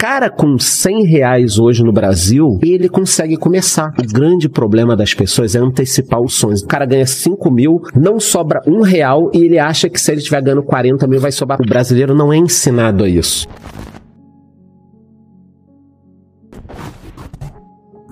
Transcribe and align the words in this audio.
Cara 0.00 0.30
com 0.30 0.58
100 0.58 1.04
reais 1.04 1.58
hoje 1.58 1.84
no 1.84 1.92
Brasil, 1.92 2.58
ele 2.62 2.88
consegue 2.88 3.36
começar. 3.36 3.92
O 3.98 4.06
grande 4.10 4.48
problema 4.48 4.96
das 4.96 5.12
pessoas 5.12 5.54
é 5.54 5.58
antecipar 5.58 6.22
os 6.22 6.32
sonhos. 6.32 6.62
O 6.62 6.66
cara 6.66 6.86
ganha 6.86 7.06
5 7.06 7.50
mil, 7.50 7.82
não 7.94 8.18
sobra 8.18 8.62
um 8.66 8.80
real 8.80 9.30
e 9.34 9.44
ele 9.44 9.58
acha 9.58 9.90
que 9.90 10.00
se 10.00 10.10
ele 10.10 10.20
estiver 10.20 10.40
ganhando 10.40 10.62
40 10.62 11.06
mil 11.06 11.20
vai 11.20 11.30
sobrar. 11.30 11.60
O 11.60 11.68
brasileiro 11.68 12.14
não 12.14 12.32
é 12.32 12.38
ensinado 12.38 13.04
a 13.04 13.08
isso. 13.10 13.46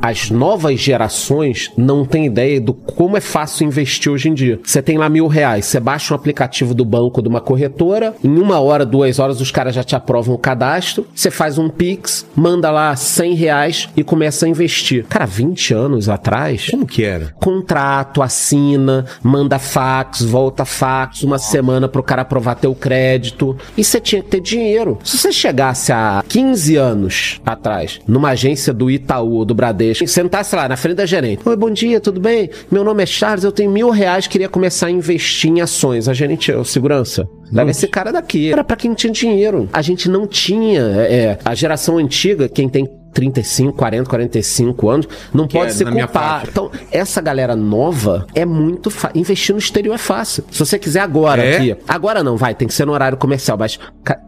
As 0.01 0.31
novas 0.31 0.81
gerações 0.81 1.71
não 1.77 2.05
têm 2.05 2.27
ideia 2.27 2.61
do 2.61 2.73
como 2.73 3.17
é 3.17 3.21
fácil 3.21 3.67
investir 3.67 4.11
hoje 4.11 4.29
em 4.29 4.35
dia. 4.35 4.61
Você 4.65 4.81
tem 4.81 4.97
lá 4.97 5.09
mil 5.09 5.27
reais, 5.27 5.67
você 5.67 5.81
baixa 5.81 6.15
um 6.15 6.17
aplicativo 6.17 6.75
do 6.75 6.85
banco 6.85 7.21
de 7.23 7.29
uma 7.29 7.41
corretora, 7.41 8.15
em 8.23 8.39
uma 8.39 8.61
hora, 8.61 8.87
duas 8.87 9.19
horas, 9.19 9.41
os 9.41 9.51
caras 9.51 9.75
já 9.75 9.83
te 9.83 9.97
aprovam 9.97 10.35
o 10.35 10.39
cadastro, 10.39 11.07
você 11.15 11.31
faz 11.31 11.59
um 11.59 11.69
Pix, 11.69 12.27
manda 12.35 12.71
lá 12.71 12.95
100 12.95 13.35
reais 13.35 13.89
e 13.97 14.03
começa 14.03 14.47
a 14.47 14.49
investir. 14.49 15.05
Cara, 15.09 15.27
20 15.27 15.75
anos 15.75 16.09
atrás. 16.09 16.69
Como 16.71 16.87
que 16.87 17.05
era? 17.05 17.35
Contrato, 17.39 18.23
assina, 18.23 19.05
manda 19.23 19.59
fax, 19.59 20.23
volta 20.23 20.65
fax, 20.65 21.23
uma 21.23 21.39
semana 21.39 21.89
pro 21.89 22.03
cara 22.03 22.23
aprovar 22.23 22.55
teu 22.55 22.75
crédito. 22.75 23.57
E 23.77 23.85
você 23.85 24.01
tinha 24.01 24.23
que 24.23 24.29
ter 24.29 24.41
dinheiro. 24.41 24.99
Se 25.05 25.19
você 25.19 25.33
chegasse 25.33 25.93
há 25.93 26.23
15 26.29 26.77
anos 26.77 27.41
atrás, 27.45 28.01
numa 28.07 28.31
agência 28.31 28.73
do 28.73 28.91
Itaú 28.91 29.35
ou 29.35 29.45
do 29.45 29.55
Bradesco, 29.55 29.88
sentasse 29.95 30.55
lá 30.55 30.69
na 30.69 30.77
frente 30.77 30.97
da 30.97 31.07
gerente. 31.07 31.43
Oi, 31.45 31.57
bom 31.57 31.71
dia, 31.71 32.01
tudo 32.01 32.21
bem? 32.21 32.51
Meu 32.71 32.85
nome 32.85 33.03
é 33.03 33.07
Charles, 33.07 33.45
eu 33.45 33.53
tenho 33.53 33.71
mil 33.71 33.91
reais, 33.91 34.27
queria 34.27 34.49
começar 34.49 34.87
a 34.87 34.91
investir 34.91 35.51
em 35.51 35.61
ações. 35.61 36.09
A 36.09 36.15
gerente, 36.15 36.51
o 36.53 36.65
segurança, 36.65 37.29
leva 37.53 37.71
esse 37.71 37.87
cara 37.87 38.13
daqui. 38.13 38.53
Era 38.53 38.65
para 38.65 38.77
quem 38.77 38.95
tinha 38.95 39.13
dinheiro. 39.13 39.69
A 39.73 39.83
gente 39.83 40.09
não 40.09 40.27
tinha. 40.27 40.81
É, 40.81 41.39
a 41.45 41.55
geração 41.55 41.99
antiga, 41.99 42.49
quem 42.49 42.69
tem 42.69 42.87
35, 43.13 43.73
40, 43.73 44.09
45 44.09 44.89
anos, 44.89 45.09
não 45.33 45.47
que 45.47 45.57
pode 45.57 45.71
é, 45.71 45.75
se 45.75 45.85
culpar. 45.85 46.45
Então, 46.49 46.71
essa 46.91 47.21
galera 47.21 47.57
nova 47.57 48.27
é 48.35 48.45
muito 48.45 48.91
fácil. 48.91 49.19
Investir 49.19 49.55
no 49.55 49.59
exterior 49.59 49.95
é 49.95 49.99
fácil. 49.99 50.45
Se 50.51 50.59
você 50.59 50.79
quiser 50.79 51.01
agora 51.01 51.45
é? 51.45 51.57
aqui. 51.57 51.77
Agora 51.87 52.23
não, 52.23 52.37
vai, 52.37 52.55
tem 52.55 52.69
que 52.69 52.75
ser 52.75 52.85
no 52.85 52.93
horário 52.93 53.19
comercial. 53.19 53.59
Mas 53.59 53.79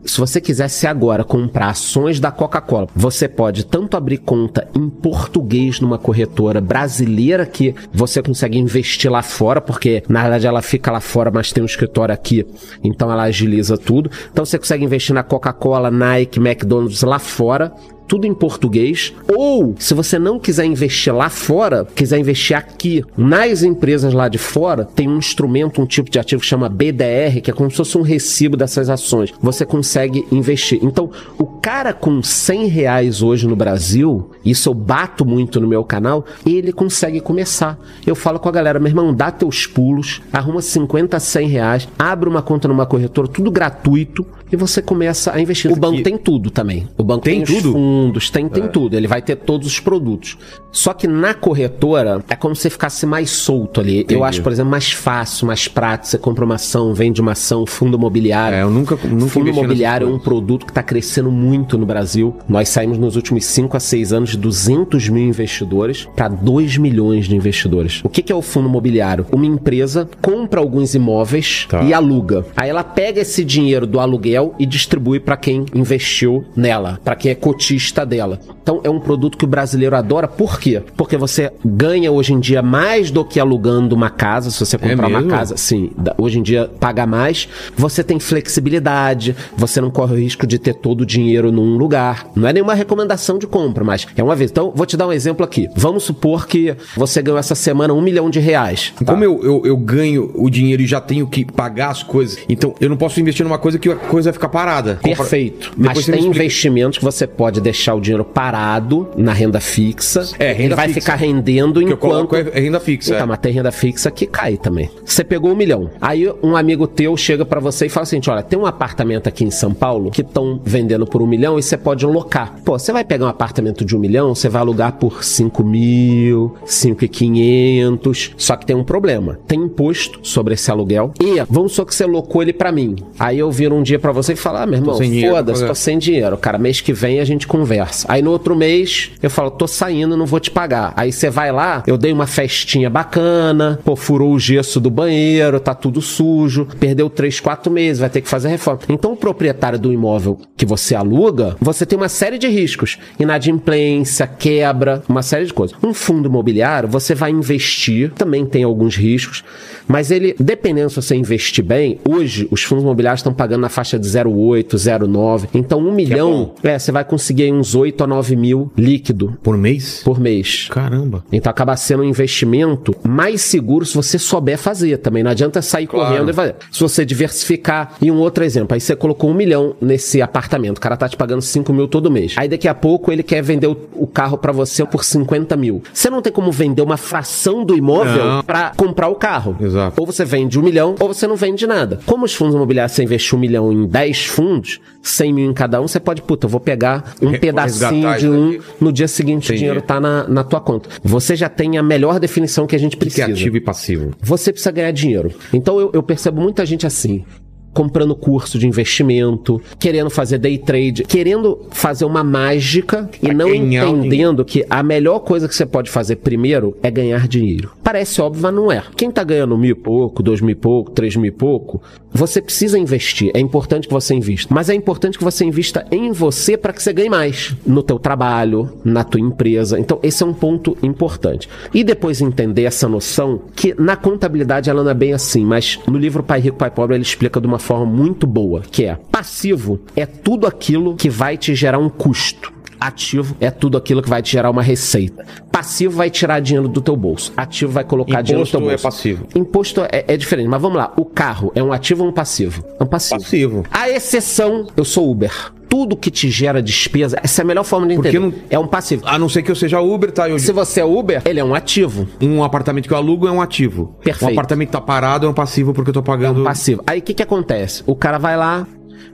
se 0.05 0.19
você 0.19 0.41
quisesse 0.41 0.87
agora 0.87 1.25
comprar 1.25 1.69
ações 1.69 2.19
da 2.19 2.31
Coca-Cola, 2.31 2.89
você 2.95 3.29
pode 3.29 3.65
tanto 3.65 3.97
abrir 3.97 4.19
conta 4.19 4.69
em 4.75 4.89
português 4.89 5.81
numa 5.81 5.99
corretora 5.99 6.61
brasileira 6.61 7.47
que 7.47 7.75
você 7.93 8.23
consegue 8.23 8.59
investir 8.59 9.11
lá 9.11 9.23
fora, 9.23 9.61
porque 9.61 10.03
na 10.09 10.23
verdade 10.23 10.47
ela 10.47 10.63
fica 10.63 10.91
lá 10.91 11.01
fora, 11.01 11.31
mas 11.31 11.53
tem 11.53 11.63
um 11.63 11.67
escritório 11.67 12.15
aqui, 12.15 12.47
então 12.83 13.11
ela 13.11 13.25
agiliza 13.25 13.77
tudo. 13.77 14.11
Então 14.33 14.45
você 14.45 14.59
consegue 14.59 14.85
investir 14.85 15.15
na 15.15 15.23
Coca-Cola, 15.23 15.91
Nike, 15.91 16.39
McDonald's 16.39 17.03
lá 17.03 17.19
fora 17.19 17.73
tudo 18.11 18.27
em 18.27 18.35
português. 18.35 19.15
Ou, 19.37 19.77
se 19.79 19.95
você 19.95 20.19
não 20.19 20.37
quiser 20.37 20.65
investir 20.65 21.15
lá 21.15 21.31
fora, 21.31 21.87
quiser 21.95 22.19
investir 22.19 22.57
aqui, 22.57 23.05
nas 23.17 23.63
empresas 23.63 24.13
lá 24.13 24.27
de 24.27 24.37
fora, 24.37 24.85
tem 24.85 25.09
um 25.09 25.17
instrumento, 25.17 25.81
um 25.81 25.87
tipo 25.87 26.11
de 26.11 26.19
ativo 26.19 26.43
que 26.43 26.49
chama 26.49 26.69
BDR, 26.69 27.41
que 27.41 27.53
é 27.53 27.55
como 27.55 27.71
se 27.71 27.77
fosse 27.77 27.97
um 27.97 28.03
recibo 28.03 28.57
dessas 28.57 28.91
ações. 28.91 29.33
Você 29.41 29.65
consegue 29.65 30.27
investir. 30.33 30.81
Então, 30.83 31.09
o 31.39 31.47
cara 31.47 31.93
com 31.93 32.21
100 32.21 32.67
reais 32.67 33.23
hoje 33.23 33.47
no 33.47 33.55
Brasil, 33.55 34.33
isso 34.45 34.69
eu 34.69 34.75
bato 34.75 35.25
muito 35.25 35.61
no 35.61 35.69
meu 35.69 35.85
canal, 35.85 36.27
ele 36.45 36.73
consegue 36.73 37.21
começar. 37.21 37.79
Eu 38.05 38.17
falo 38.17 38.41
com 38.41 38.49
a 38.49 38.53
galera, 38.53 38.81
meu 38.81 38.89
irmão, 38.89 39.15
dá 39.15 39.31
teus 39.31 39.69
pulos, 39.69 40.21
arruma 40.33 40.61
50, 40.61 41.21
100 41.21 41.47
reais, 41.47 41.89
abre 41.97 42.29
uma 42.29 42.43
conta 42.43 42.67
numa 42.67 42.87
corretora, 42.87 43.29
tudo 43.29 43.53
gratuito, 43.53 44.27
e 44.53 44.57
você 44.57 44.83
começa 44.83 45.33
a 45.33 45.41
investir. 45.41 45.71
O 45.71 45.77
banco 45.77 46.03
tem 46.03 46.19
tudo 46.19 46.51
também. 46.51 46.89
O 46.99 47.05
banco 47.05 47.23
tem, 47.23 47.45
tem 47.45 47.57
tudo? 47.57 47.73
fundos, 47.73 48.00
tem, 48.33 48.49
tem 48.49 48.65
é. 48.65 48.69
tudo. 48.69 48.97
Ele 48.97 49.07
vai 49.07 49.21
ter 49.21 49.37
todos 49.37 49.67
os 49.67 49.81
produtos. 49.81 50.37
Só 50.73 50.93
que 50.93 51.07
na 51.07 51.35
corretora 51.35 52.23
é 52.29 52.37
como 52.37 52.55
se 52.55 52.63
você 52.63 52.71
ficasse 52.71 53.07
mais 53.07 53.31
solto 53.31 53.81
ali. 53.81 54.01
Entendi. 54.01 54.15
Eu 54.15 54.25
acho, 54.25 54.43
por 54.43 54.53
exemplo, 54.53 54.71
mais 54.71 54.93
fácil, 54.93 55.47
mais 55.47 55.69
prático. 55.69 56.09
Você 56.09 56.19
compra 56.19 56.45
uma 56.45 56.55
ação, 56.55 56.95
vende 56.95 57.21
uma 57.21 57.33
ação, 57.33 57.67
fundo 57.67 57.97
imobiliário. 57.97 58.57
É, 58.57 58.63
eu 58.63 58.71
nunca, 58.71 58.97
nunca 59.09 59.31
Fundo 59.31 59.49
imobiliário 59.49 60.09
é 60.09 60.11
um 60.11 60.19
produto 60.19 60.65
que 60.65 60.71
está 60.71 60.83
crescendo 60.83 61.31
muito 61.31 61.77
no 61.77 61.87
Brasil. 61.87 62.37
Nós 62.49 62.69
saímos 62.69 62.99
nos 62.99 63.17
últimos 63.17 63.45
5 63.45 63.77
a 63.77 63.81
6 63.81 64.13
anos 64.13 64.31
de 64.31 64.39
200 64.39 65.09
mil 65.09 65.25
investidores 65.25 66.09
para 66.15 66.29
2 66.29 66.77
milhões 66.79 67.27
de 67.27 67.35
investidores. 67.35 68.01
O 68.05 68.09
que, 68.09 68.23
que 68.23 68.33
é 68.33 68.35
o 68.35 68.43
fundo 68.43 68.69
imobiliário? 68.69 69.27
Uma 69.33 69.47
empresa 69.47 70.09
compra 70.21 70.61
alguns 70.61 70.95
imóveis 70.95 71.67
tá. 71.69 71.83
e 71.83 71.93
aluga. 71.93 72.45
Aí 72.57 72.71
ela 72.71 72.85
pega 72.85 73.21
esse 73.21 73.45
dinheiro 73.45 73.87
do 73.87 73.99
aluguel 73.99 74.55
e 74.59 74.67
distribui 74.67 75.19
para 75.19 75.37
quem 75.37 75.65
investiu 75.75 76.45
nela, 76.55 77.01
para 77.05 77.17
quem 77.17 77.31
é 77.31 77.35
cotista 77.35 78.05
dela. 78.05 78.39
Então 78.63 78.81
é 78.85 78.91
um 78.91 79.01
produto 79.01 79.37
que 79.37 79.45
o 79.45 79.49
brasileiro 79.49 79.97
adora. 79.97 80.29
Por 80.29 80.60
quê? 80.61 80.83
Porque 80.97 81.17
você 81.17 81.53
ganha 81.65 82.13
hoje 82.13 82.33
em 82.33 82.41
dia 82.41 82.63
mais 82.63 83.11
do 83.11 83.25
que 83.25 83.41
alugando 83.41 83.95
uma 83.95 84.11
casa, 84.11 84.51
se 84.51 84.65
você 84.65 84.79
comprar 84.79 85.11
é 85.11 85.17
uma 85.17 85.23
casa. 85.25 85.57
Sim, 85.57 85.91
hoje 86.19 86.39
em 86.39 86.43
dia 86.43 86.71
paga 86.79 87.07
mais. 87.07 87.49
Você 87.77 88.05
tem 88.05 88.21
flexibilidade, 88.21 89.35
você 89.57 89.81
não 89.81 89.91
corre 89.91 90.15
o 90.15 90.19
risco 90.19 90.47
de 90.47 90.59
ter 90.59 90.75
todo 90.75 91.03
o 91.03 91.07
dinheiro 91.07 91.51
num 91.51 91.77
lugar. 91.77 92.27
Não 92.35 92.49
é 92.49 92.53
nenhuma 92.53 92.75
recomendação 92.75 93.39
de 93.39 93.47
compra, 93.47 93.83
mas 93.83 94.07
é 94.17 94.23
uma 94.23 94.37
vez. 94.37 94.51
Então, 94.51 94.73
vou 94.75 94.87
te 94.87 94.97
dar 94.97 95.07
um 95.07 95.13
exemplo 95.13 95.45
aqui. 95.45 95.69
Vamos 95.75 96.05
supor 96.05 96.47
que 96.47 96.75
você 96.97 97.23
ganhou 97.23 97.39
essa 97.39 97.55
semana 97.55 97.93
um 97.93 98.01
milhão 98.01 98.31
de 98.31 98.39
reais. 98.39 98.93
Tá? 98.99 99.13
Como 99.13 99.25
eu, 99.25 99.41
eu, 99.43 99.63
eu 99.65 99.77
ganho 99.77 100.31
o 100.35 100.51
dinheiro 100.51 100.83
e 100.83 100.87
já 100.87 101.01
tenho 101.01 101.27
que 101.27 101.45
pagar 101.45 101.91
as 101.91 102.03
coisas, 102.03 102.39
então 102.49 102.75
eu 102.81 102.89
não 102.89 102.97
posso 102.97 103.21
investir 103.21 103.45
numa 103.45 103.59
coisa 103.59 103.79
que 103.79 103.89
a 103.89 103.97
coisa 103.97 104.31
vai 104.31 104.35
ficar 104.35 104.49
parada. 104.49 104.99
Perfeito. 105.03 105.73
Mas 105.77 106.05
tem 106.07 106.27
investimentos 106.27 106.99
que 106.99 107.05
você 107.05 107.27
pode 107.27 107.61
deixar 107.61 107.95
o 107.95 108.01
dinheiro 108.01 108.25
parado 108.25 109.09
na 109.17 109.33
renda 109.33 109.61
fixa. 109.61 110.29
É, 110.39 110.50
renda 110.53 110.65
ele 110.65 110.75
vai 110.75 110.89
fixa. 110.89 111.01
ficar 111.01 111.17
rendendo 111.17 111.81
que 111.81 111.93
enquanto. 111.93 112.37
Eu 112.37 112.53
é 112.53 112.61
renda 112.61 112.81
fixa. 112.81 113.15
Então, 113.15 113.25
é. 113.25 113.29
mas 113.29 113.39
tem 113.39 113.53
renda 113.53 113.73
fixa 113.73 114.11
que 114.11 114.27
cai 114.27 114.57
também. 114.57 114.91
Você 115.05 115.25
pegou 115.25 115.51
um 115.51 115.57
milhão. 115.57 115.91
Aí 116.01 116.31
um 116.43 116.57
amigo 116.57 116.87
teu 116.87 117.17
chega 117.17 117.45
para 117.45 117.61
você 117.61 117.87
e 117.87 117.89
fala 117.89 118.03
assim: 118.05 118.21
olha, 118.29 118.43
tem 118.43 118.59
um 118.59 118.67
apartamento 118.67 119.29
aqui 119.29 119.45
em 119.45 119.51
São 119.51 119.73
Paulo 119.73 120.11
que 120.11 120.23
estão 120.23 120.61
vendendo 120.65 121.07
por 121.07 121.23
um 121.23 121.27
milhão 121.27 121.59
e 121.59 121.63
você 121.63 121.77
pode 121.77 122.05
locar. 122.07 122.55
Pô, 122.65 122.79
você 122.79 122.93
vai 122.93 123.05
pegar 123.05 123.27
um 123.27 123.29
apartamento 123.29 123.85
de 123.85 123.97
um 123.97 123.99
milhão, 123.99 124.35
você 124.35 124.49
vai 124.49 124.61
alugar 124.61 124.93
por 124.95 125.25
cinco 125.25 125.65
mil, 125.65 126.55
cinco 126.65 127.05
e 127.05 127.09
quinhentos. 127.09 128.33
Só 128.37 128.57
que 128.57 128.67
tem 128.67 128.77
um 128.77 128.85
problema. 128.85 129.39
Tem 129.47 129.61
imposto 129.61 130.21
sobre 130.23 130.55
esse 130.55 130.71
aluguel. 130.71 131.13
E 131.21 131.43
vamos 131.49 131.73
só 131.73 131.85
que 131.85 131.95
você 131.95 132.05
locou 132.05 132.43
ele 132.43 132.53
para 132.53 132.73
mim. 132.73 132.97
Aí 133.19 133.39
eu 133.39 133.51
viro 133.51 133.75
um 133.75 133.83
dia 133.83 133.99
para 133.99 134.13
você 134.13 134.33
e 134.33 134.37
falar, 134.37 134.63
ah, 134.63 134.67
meu 134.67 134.79
irmão, 134.79 134.99
foda-se, 135.31 135.67
tô 135.67 135.75
sem 135.75 135.99
dinheiro. 135.99 136.37
Cara, 136.37 136.59
mês 136.59 136.81
que 136.81 136.93
vem 136.93 137.21
a 137.21 137.25
gente 137.25 137.47
conversa. 137.47 138.07
Aí 138.09 138.23
no 138.23 138.31
outro 138.31 138.57
mês 138.57 139.11
eu 139.23 139.31
falo, 139.31 139.51
tô 139.51 139.67
saindo, 139.67 140.17
não 140.17 140.27
vou 140.27 140.40
te 140.41 140.51
pagar. 140.51 140.93
Aí 140.97 141.13
você 141.13 141.31
vai 141.31 141.53
lá, 141.53 141.83
eu 141.87 141.97
dei 141.97 142.13
uma 142.13 142.27
festinha 142.27 142.91
bacana, 142.91 143.79
pô, 143.85 143.95
furou 143.95 144.33
o 144.33 144.39
gesso 144.39 144.81
do 144.81 144.91
banheiro, 144.91 145.61
tá 145.61 145.75
tudo 145.75 146.01
sujo, 146.01 146.67
perdeu 146.79 147.09
3, 147.09 147.41
4 147.41 147.71
meses, 147.71 148.01
vai 148.01 148.11
ter 148.11 148.21
que 148.21 148.29
fazer 148.29 148.49
reforma. 148.49 148.81
Então 148.89 149.13
o 149.13 149.17
proprietário 149.17 149.79
do 149.79 149.93
imóvel 149.93 150.41
que 150.57 150.67
você 150.67 150.95
aluga, 150.95 151.57
você 151.61 151.87
tem 151.87 151.97
uma 151.97 152.09
série 152.09 152.39
de 152.39 152.49
riscos. 152.49 152.99
Inadimplência, 153.19 154.27
quebra, 154.27 155.03
uma 155.09 155.23
série 155.23 155.47
de 155.47 155.53
coisas. 155.53 155.77
Um 155.83 155.95
fundo 155.95 156.29
imobiliário, 156.29 156.89
você 156.89 157.15
vai 157.15 157.31
investir, 157.31 158.13
também 158.13 158.47
tem 158.47 158.65
alguns 158.65 158.97
riscos, 158.97 159.45
mas 159.87 160.11
ele, 160.11 160.35
dependendo 160.39 160.91
se 160.91 160.97
você 160.97 161.15
investir 161.15 161.65
bem, 161.65 161.99
hoje 162.09 162.49
os 162.51 162.63
fundos 162.63 162.85
imobiliários 162.85 163.21
estão 163.21 163.33
pagando 163.33 163.61
na 163.61 163.69
faixa 163.69 163.99
de 163.99 164.07
0,8, 164.07 164.75
0,9. 164.77 165.49
Então, 165.55 165.79
um 165.79 165.93
milhão, 165.93 166.53
é, 166.63 166.71
é, 166.71 166.79
você 166.79 166.93
vai 166.93 167.05
conseguir 167.05 167.53
uns 167.53 167.75
8 167.75 168.05
a 168.05 168.07
9 168.07 168.37
mil 168.37 168.71
líquido. 168.77 169.39
Por 169.43 169.57
mês? 169.57 170.03
Por 170.05 170.21
mês. 170.21 170.69
Caramba. 170.71 171.25
Então 171.33 171.51
acaba 171.51 171.77
sendo 171.77 172.03
um 172.03 172.07
investimento 172.07 172.95
mais 173.07 173.43
seguro 173.43 173.85
se 173.85 173.95
você 173.95 174.19
souber 174.19 174.59
fazer 174.59 174.99
também. 174.99 175.23
Não 175.23 175.31
adianta 175.31 175.61
sair 175.63 175.87
Claro. 175.87 176.07
correndo 176.07 176.31
e 176.31 176.33
fazer. 176.33 176.57
Se 176.71 176.81
você 176.81 177.05
diversificar. 177.05 177.95
E 178.01 178.11
um 178.11 178.19
outro 178.19 178.45
exemplo, 178.45 178.75
aí 178.75 178.81
você 178.81 178.95
colocou 178.95 179.31
um 179.31 179.35
milhão 179.35 179.75
nesse 179.81 180.23
apartamento, 180.23 180.79
o 180.79 180.81
cara 180.81 180.97
tá 180.97 181.09
te 181.09 181.17
pagando 181.17 181.43
5 181.43 181.73
mil 181.73 181.89
todo 181.89 182.11
mês. 182.11 182.35
Aí 182.37 182.49
daqui 182.49 182.69
a 182.69 182.75
pouco 182.75 183.11
ele 183.13 183.23
quer 183.23 183.43
vender 183.43 183.67
o, 183.67 184.07
carro 184.07 184.37
pra 184.37 184.53
você 184.53 184.85
por 184.85 185.05
50 185.05 185.57
mil. 185.57 185.83
Você 185.93 186.11
não 186.11 186.21
tem 186.21 186.33
como 186.33 186.51
vender 186.51 186.83
uma 186.83 186.97
fração 186.97 187.65
do 187.65 187.77
imóvel 187.77 188.43
pra 188.45 188.73
comprar 188.77 189.09
o 189.09 189.15
carro. 189.15 189.57
Exato. 189.61 189.80
Ou 189.97 190.05
você 190.07 190.25
vende 190.25 190.59
um 190.59 190.63
milhão, 190.63 190.95
ou 190.99 191.09
você 191.09 191.27
não 191.27 191.37
vende 191.37 191.67
nada. 191.67 192.01
Como 192.07 192.25
os 192.25 192.35
fundos 192.35 192.55
imobiliários, 192.55 192.93
você 192.97 193.03
investe 193.05 193.35
um 193.35 193.39
milhão 193.39 193.73
em 193.73 193.87
10 193.87 194.27
fundos, 194.27 194.81
100 195.03 195.33
mil 195.33 195.51
em 195.51 195.55
cada 195.55 195.81
um, 195.81 195.89
você 195.89 195.99
pode, 196.01 196.23
puta, 196.23 196.47
eu 196.47 196.51
vou 196.51 196.61
pegar 196.61 197.15
um 197.23 197.31
Re- 197.31 197.39
pedacinho 197.39 198.19
de 198.19 198.29
um, 198.29 198.49
aqui. 198.51 198.61
no 198.81 198.93
dia 198.93 199.09
seguinte 199.09 199.45
o 199.45 199.47
Entendi. 199.47 199.59
dinheiro 199.61 199.81
tá 199.83 200.01
na, 200.01 200.27
na 200.29 200.45
tua 200.45 200.61
conta. 200.61 200.89
Você 201.03 201.35
já 201.37 201.49
tem 201.49 201.79
a 201.79 201.83
melhor 201.83 202.19
definição 202.21 202.67
que 202.67 202.77
a 202.77 202.79
gente 202.79 202.97
Que 202.97 203.03
é 203.05 203.07
precisa. 203.07 203.27
ativo 203.27 203.57
e 203.57 203.61
passivo. 203.61 204.11
Você 204.21 204.53
precisa 204.53 204.71
ganhar 204.71 204.91
dinheiro. 204.91 205.33
Então 205.53 205.79
eu, 205.81 205.91
eu 205.95 206.03
percebo 206.03 206.41
muita 206.41 206.67
gente 206.67 206.87
assim. 206.87 207.25
Comprando 207.73 208.15
curso 208.15 208.59
de 208.59 208.67
investimento, 208.67 209.61
querendo 209.79 210.11
fazer 210.11 210.39
day 210.39 210.59
trade, 210.59 211.05
querendo 211.05 211.67
fazer 211.71 212.05
uma 212.05 212.25
mágica 212.25 213.09
e 213.23 213.27
Pra 213.27 213.35
não 213.35 213.49
ganhar 213.49 213.89
o 213.89 213.97
entendendo 213.97 214.45
que 214.45 214.65
a 214.69 214.83
melhor 214.83 215.21
coisa 215.21 215.49
que 215.49 215.55
você 215.55 215.67
pode 215.67 215.91
fazer 215.91 216.17
primeiro 216.17 216.77
é 216.83 216.91
ganhar 216.91 217.29
dinheiro. 217.29 217.71
Parece 217.83 218.21
óbvio, 218.21 218.43
mas 218.43 218.55
não 218.55 218.73
é. 218.73 218.83
Quem 218.97 219.11
tá 219.11 219.23
ganhando 219.23 219.57
mil 219.57 219.71
e 219.71 219.75
pouco, 219.75 220.23
dois 220.23 220.41
mil 220.41 220.51
e 220.51 220.55
pouco, 220.55 220.91
três 220.91 221.17
mil 221.17 221.27
e 221.27 221.31
pouco, 221.31 221.81
você 222.13 222.43
precisa 222.43 222.79
investir. 222.79 223.31
É 223.35 223.41
importante 223.41 223.87
que 223.87 223.95
você 223.95 224.15
invista. 224.15 224.53
Mas 224.53 224.69
é 224.69 224.75
importante 224.75 225.17
que 225.17 225.25
você 225.25 225.45
invista 225.45 225.87
em 225.91 226.11
você 226.13 226.57
para 226.57 226.73
que 226.73 226.83
você 226.83 226.93
ganhe 226.93 227.09
mais. 227.09 227.55
No 227.65 227.83
teu 227.83 227.99
trabalho, 227.99 228.73
na 228.85 229.05
tua 229.05 229.21
empresa. 229.21 229.79
Então, 229.79 229.99
esse 230.03 230.23
é 230.23 230.27
um 230.27 230.33
ponto 230.33 230.77
importante. 230.83 231.49
E 231.73 231.85
depois 231.85 232.21
entender 232.21 232.65
essa 232.65 232.89
noção 232.89 233.43
que 233.55 233.75
na 233.81 233.97
contabilidade 233.97 234.69
ela 234.69 234.83
não 234.83 234.91
é 234.91 234.95
bem 234.95 235.13
assim, 235.13 235.45
mas 235.45 235.79
no 235.87 235.99
livro 235.99 236.23
Pai 236.23 236.41
Rico, 236.41 236.57
Pai 236.57 236.71
Pobre 236.71 236.97
ele 236.97 237.03
explica 237.03 237.41
de 237.41 237.47
uma 237.47 237.59
forma 237.61 237.87
muito 237.87 238.27
boa, 238.27 238.61
que 238.61 238.85
é 238.85 238.97
passivo 239.11 239.81
é 239.95 240.07
tudo 240.07 240.47
aquilo 240.47 240.97
que 240.97 241.09
vai 241.09 241.37
te 241.37 241.55
gerar 241.55 241.79
um 241.79 241.89
custo. 241.89 242.53
Ativo 242.81 243.37
é 243.39 243.51
tudo 243.51 243.77
aquilo 243.77 244.03
que 244.03 244.09
vai 244.09 244.23
te 244.23 244.33
gerar 244.33 244.49
uma 244.49 244.63
receita. 244.63 245.27
Passivo 245.53 245.99
vai 245.99 246.09
tirar 246.09 246.41
dinheiro 246.41 246.67
do 246.67 246.81
teu 246.81 246.97
bolso. 246.97 247.31
Ativo 247.37 247.71
vai 247.71 247.85
colocar 247.85 248.23
dinheiro 248.23 248.39
no 248.39 248.49
Imposto 248.49 248.57
teu 248.57 248.67
é 248.67 248.71
bolso. 248.71 248.83
passivo. 248.83 249.27
Imposto 249.35 249.81
é, 249.83 250.05
é 250.09 250.17
diferente. 250.17 250.49
Mas 250.49 250.63
vamos 250.63 250.79
lá. 250.79 250.91
O 250.97 251.05
carro 251.05 251.53
é 251.55 251.63
um 251.63 251.75
ativo 251.75 252.05
ou 252.05 252.09
um 252.09 252.13
passivo? 252.13 252.65
É 252.81 252.83
um 252.83 252.87
passivo. 252.87 253.21
Passivo. 253.21 253.67
A 253.71 253.91
exceção, 253.91 254.67
eu 254.75 254.85
sou 254.87 255.11
Uber. 255.11 255.53
Tudo 255.71 255.97
que 255.97 256.11
te 256.11 256.29
gera 256.29 256.61
despesa, 256.61 257.17
essa 257.23 257.41
é 257.41 257.45
a 257.45 257.47
melhor 257.47 257.63
forma 257.65 257.87
de 257.87 257.95
entender. 257.95 258.19
não- 258.19 258.35
É 258.51 258.59
um 258.59 258.67
passivo. 258.67 259.03
A 259.07 259.19
não 259.19 259.29
ser 259.29 259.43
que 259.43 259.51
eu 259.51 259.55
seja 259.55 259.81
Uber, 259.81 260.11
tá? 260.13 260.29
Eu, 260.29 260.39
Se 260.39 260.53
você 260.53 260.81
é 260.81 260.85
Uber, 260.85 261.23
ele 261.25 261.39
é 261.41 261.45
um 261.45 261.55
ativo. 261.55 262.07
um 262.21 262.43
apartamento 262.45 262.87
que 262.89 262.93
eu 262.93 262.99
alugo 262.99 263.27
é 263.29 263.31
um 263.31 263.41
ativo. 263.41 263.95
Perfeito. 264.03 264.29
Um 264.31 264.35
apartamento 264.35 264.67
que 264.69 264.73
tá 264.73 264.81
parado 264.81 265.27
é 265.27 265.29
um 265.31 265.33
passivo 265.33 265.73
porque 265.73 265.91
eu 265.91 265.95
tô 265.95 266.01
É 266.01 266.03
pagando. 266.03 266.41
um 266.41 266.45
passivo. 266.45 266.83
Aí 266.87 266.99
o 266.99 267.03
que, 267.03 267.15
que 267.15 267.23
acontece? 267.23 267.83
O 267.87 267.95
cara 267.95 268.19
vai 268.19 268.37
lá, 268.37 268.67